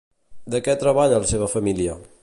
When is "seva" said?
1.33-1.51